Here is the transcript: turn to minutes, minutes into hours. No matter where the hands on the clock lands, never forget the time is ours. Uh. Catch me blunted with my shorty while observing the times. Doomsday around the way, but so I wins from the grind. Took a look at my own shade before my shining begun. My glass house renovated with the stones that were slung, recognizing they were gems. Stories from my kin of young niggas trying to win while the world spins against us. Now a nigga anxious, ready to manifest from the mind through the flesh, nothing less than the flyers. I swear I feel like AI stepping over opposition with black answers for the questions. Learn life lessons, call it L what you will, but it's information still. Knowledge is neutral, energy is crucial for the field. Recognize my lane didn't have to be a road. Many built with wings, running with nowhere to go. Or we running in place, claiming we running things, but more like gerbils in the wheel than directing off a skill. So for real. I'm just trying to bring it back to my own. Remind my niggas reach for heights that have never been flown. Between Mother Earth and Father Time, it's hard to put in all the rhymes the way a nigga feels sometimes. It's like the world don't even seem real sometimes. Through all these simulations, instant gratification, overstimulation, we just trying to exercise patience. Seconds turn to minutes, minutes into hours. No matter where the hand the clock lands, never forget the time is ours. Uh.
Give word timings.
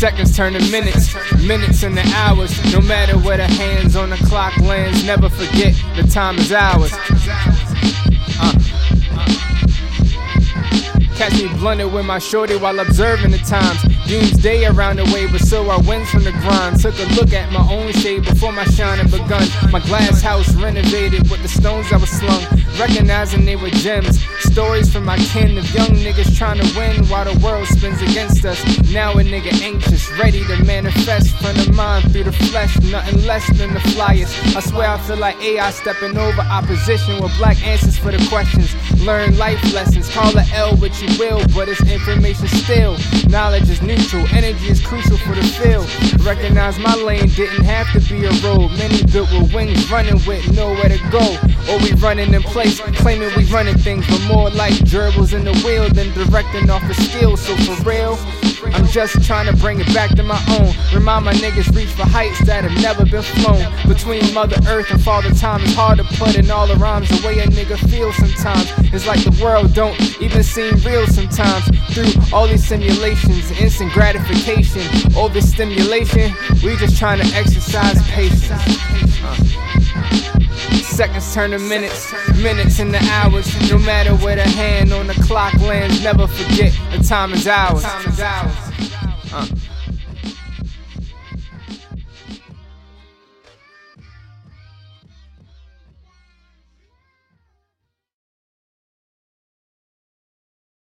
turn 0.00 0.52
to 0.52 0.60
minutes, 0.70 1.12
minutes 1.44 1.82
into 1.82 2.02
hours. 2.14 2.52
No 2.72 2.80
matter 2.80 3.18
where 3.18 3.36
the 3.36 3.48
hands 3.48 3.96
on 3.96 4.10
the 4.10 4.16
clock 4.16 4.56
lands, 4.58 5.04
never 5.04 5.28
forget 5.28 5.74
the 5.96 6.04
time 6.04 6.38
is 6.38 6.52
ours. 6.52 6.92
Uh. 8.40 8.97
Catch 11.18 11.42
me 11.42 11.48
blunted 11.58 11.92
with 11.92 12.06
my 12.06 12.20
shorty 12.20 12.54
while 12.54 12.78
observing 12.78 13.32
the 13.32 13.38
times. 13.38 13.82
Doomsday 14.06 14.66
around 14.66 14.96
the 14.98 15.04
way, 15.12 15.26
but 15.26 15.40
so 15.40 15.68
I 15.68 15.76
wins 15.78 16.08
from 16.08 16.22
the 16.22 16.30
grind. 16.30 16.78
Took 16.80 16.96
a 17.00 17.04
look 17.14 17.32
at 17.32 17.50
my 17.50 17.60
own 17.70 17.90
shade 17.90 18.24
before 18.24 18.52
my 18.52 18.62
shining 18.64 19.10
begun. 19.10 19.42
My 19.72 19.80
glass 19.80 20.22
house 20.22 20.54
renovated 20.54 21.28
with 21.28 21.42
the 21.42 21.48
stones 21.48 21.90
that 21.90 22.00
were 22.00 22.06
slung, 22.06 22.46
recognizing 22.78 23.44
they 23.44 23.56
were 23.56 23.68
gems. 23.70 24.24
Stories 24.38 24.92
from 24.92 25.04
my 25.04 25.18
kin 25.18 25.58
of 25.58 25.68
young 25.74 25.90
niggas 25.90 26.36
trying 26.38 26.60
to 26.60 26.78
win 26.78 27.04
while 27.08 27.24
the 27.24 27.36
world 27.44 27.66
spins 27.66 28.00
against 28.00 28.44
us. 28.44 28.64
Now 28.92 29.10
a 29.12 29.24
nigga 29.24 29.60
anxious, 29.60 30.08
ready 30.18 30.44
to 30.44 30.64
manifest 30.64 31.36
from 31.38 31.56
the 31.56 31.72
mind 31.72 32.12
through 32.12 32.24
the 32.24 32.32
flesh, 32.32 32.78
nothing 32.82 33.26
less 33.26 33.44
than 33.58 33.74
the 33.74 33.80
flyers. 33.80 34.32
I 34.54 34.60
swear 34.60 34.88
I 34.88 34.98
feel 34.98 35.16
like 35.16 35.36
AI 35.42 35.70
stepping 35.72 36.16
over 36.16 36.42
opposition 36.42 37.20
with 37.20 37.36
black 37.38 37.60
answers 37.66 37.98
for 37.98 38.12
the 38.12 38.24
questions. 38.28 38.72
Learn 39.04 39.36
life 39.36 39.62
lessons, 39.74 40.08
call 40.10 40.30
it 40.38 40.52
L 40.54 40.76
what 40.76 41.02
you 41.02 41.07
will, 41.16 41.40
but 41.54 41.68
it's 41.68 41.80
information 41.88 42.48
still. 42.48 42.96
Knowledge 43.28 43.68
is 43.70 43.80
neutral, 43.82 44.26
energy 44.32 44.68
is 44.68 44.84
crucial 44.84 45.16
for 45.18 45.34
the 45.34 45.42
field. 45.42 45.86
Recognize 46.24 46.78
my 46.78 46.94
lane 46.94 47.28
didn't 47.30 47.64
have 47.64 47.86
to 47.92 48.00
be 48.08 48.24
a 48.24 48.32
road. 48.42 48.70
Many 48.78 49.02
built 49.04 49.30
with 49.32 49.52
wings, 49.54 49.90
running 49.90 50.20
with 50.26 50.50
nowhere 50.54 50.88
to 50.88 50.98
go. 51.10 51.24
Or 51.70 51.78
we 51.78 51.92
running 51.94 52.34
in 52.34 52.42
place, 52.42 52.80
claiming 52.98 53.30
we 53.36 53.44
running 53.44 53.78
things, 53.78 54.06
but 54.08 54.20
more 54.26 54.50
like 54.50 54.74
gerbils 54.90 55.32
in 55.32 55.44
the 55.44 55.54
wheel 55.64 55.88
than 55.90 56.12
directing 56.14 56.70
off 56.70 56.82
a 56.82 56.94
skill. 56.94 57.36
So 57.36 57.56
for 57.56 57.88
real. 57.88 58.18
I'm 58.64 58.86
just 58.86 59.22
trying 59.24 59.46
to 59.46 59.56
bring 59.56 59.80
it 59.80 59.86
back 59.94 60.10
to 60.16 60.22
my 60.22 60.40
own. 60.58 60.74
Remind 60.94 61.24
my 61.24 61.32
niggas 61.34 61.74
reach 61.74 61.90
for 61.90 62.04
heights 62.04 62.44
that 62.46 62.64
have 62.64 62.82
never 62.82 63.04
been 63.04 63.22
flown. 63.22 63.64
Between 63.86 64.22
Mother 64.34 64.56
Earth 64.66 64.90
and 64.90 65.02
Father 65.02 65.30
Time, 65.34 65.62
it's 65.62 65.74
hard 65.74 65.98
to 65.98 66.04
put 66.04 66.36
in 66.36 66.50
all 66.50 66.66
the 66.66 66.76
rhymes 66.76 67.08
the 67.08 67.26
way 67.26 67.38
a 67.38 67.46
nigga 67.46 67.78
feels 67.88 68.16
sometimes. 68.16 68.72
It's 68.92 69.06
like 69.06 69.22
the 69.22 69.38
world 69.42 69.74
don't 69.74 69.98
even 70.20 70.42
seem 70.42 70.74
real 70.84 71.06
sometimes. 71.06 71.64
Through 71.92 72.12
all 72.32 72.48
these 72.48 72.66
simulations, 72.66 73.50
instant 73.60 73.92
gratification, 73.92 74.82
overstimulation, 75.16 76.32
we 76.64 76.76
just 76.76 76.98
trying 76.98 77.20
to 77.20 77.26
exercise 77.34 78.02
patience. 78.08 78.78
Seconds 80.98 81.32
turn 81.32 81.52
to 81.52 81.58
minutes, 81.60 82.12
minutes 82.42 82.80
into 82.80 82.98
hours. 83.10 83.46
No 83.70 83.78
matter 83.78 84.16
where 84.16 84.34
the 84.34 84.42
hand 84.42 84.87
the 85.08 85.14
clock 85.22 85.54
lands, 85.54 86.02
never 86.02 86.26
forget 86.26 86.72
the 86.92 87.02
time 87.02 87.32
is 87.32 87.46
ours. 87.46 87.82
Uh. 89.32 89.46